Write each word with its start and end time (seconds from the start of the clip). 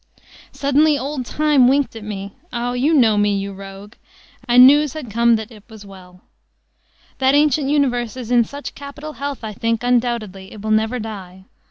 "Suddenly 0.51 0.97
old 0.97 1.27
Time 1.27 1.67
winked 1.67 1.95
at 1.95 2.03
me 2.03 2.33
ah, 2.51 2.73
you 2.73 2.91
know 2.91 3.19
me, 3.19 3.37
you 3.37 3.53
rogue 3.53 3.93
and 4.49 4.65
news 4.65 4.93
had 4.93 5.11
come 5.11 5.35
that 5.35 5.51
IT 5.51 5.65
was 5.69 5.85
well. 5.85 6.21
That 7.19 7.35
ancient 7.35 7.69
universe 7.69 8.17
is 8.17 8.31
in 8.31 8.43
such 8.43 8.73
capital 8.73 9.13
health, 9.13 9.43
I 9.43 9.53
think, 9.53 9.83
undoubtedly, 9.83 10.51
it 10.53 10.63
will 10.63 10.71
never 10.71 10.97
die.... 10.97 11.45